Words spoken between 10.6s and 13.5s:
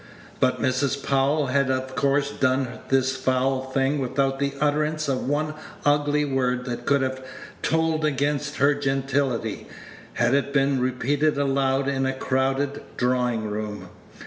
repeated aloud in a crowded drawing